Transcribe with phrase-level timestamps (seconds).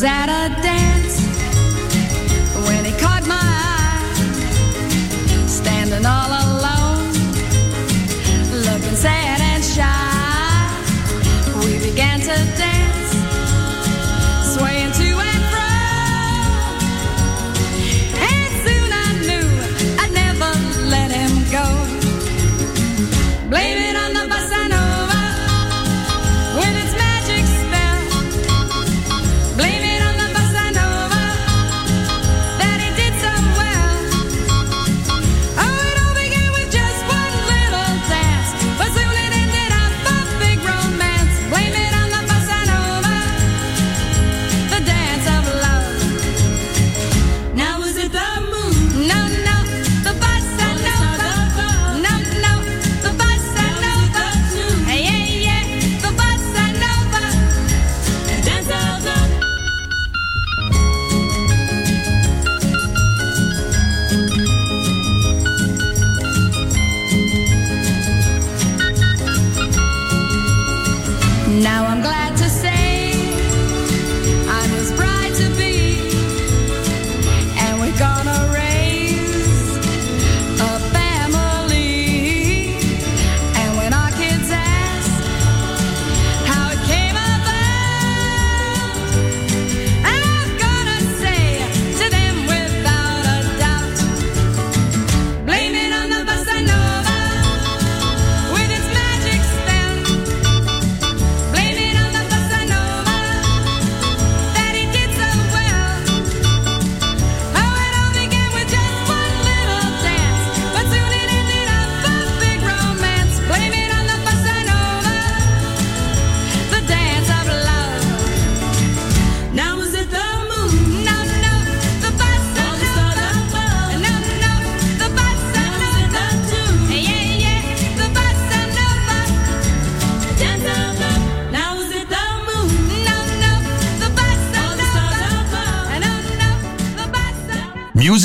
[0.00, 0.27] That.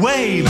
[0.00, 0.49] Your